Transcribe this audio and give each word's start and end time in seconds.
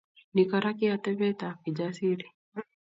Ni 0.33 0.43
Kora 0.49 0.69
ko 0.71 0.77
ki 0.77 0.85
atebetab 0.95 1.55
Kijasiri 1.63 2.25